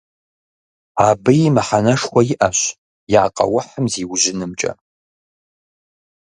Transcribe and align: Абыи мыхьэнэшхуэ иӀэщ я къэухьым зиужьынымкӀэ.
Абыи 1.07 1.53
мыхьэнэшхуэ 1.53 2.21
иӀэщ 2.31 2.59
я 3.19 3.23
къэухьым 3.35 3.85
зиужьынымкӀэ. 3.91 4.71